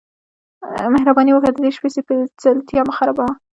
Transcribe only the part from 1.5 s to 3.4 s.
د دې شیبې سپیڅلتیا مه خرابوه